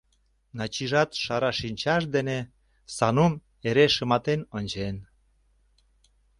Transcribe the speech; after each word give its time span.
Начижат 0.57 1.09
шара 1.23 1.51
шинчаж 1.59 2.03
дене 2.15 2.39
Санум 2.95 3.33
эре 3.67 3.87
шыматен 3.95 4.41
ончен. 4.57 4.95